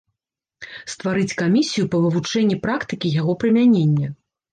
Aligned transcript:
Стварыць 0.93 1.35
камісію 1.41 1.85
па 1.95 1.99
вывучэнні 2.05 2.57
практыкі 2.65 3.13
яго 3.21 3.37
прымянення. 3.45 4.09